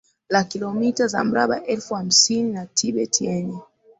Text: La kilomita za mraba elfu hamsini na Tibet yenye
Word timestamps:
La 0.29 0.39
kilomita 0.43 1.07
za 1.07 1.23
mraba 1.23 1.63
elfu 1.65 1.93
hamsini 1.93 2.53
na 2.53 2.65
Tibet 2.65 3.21
yenye 3.21 3.59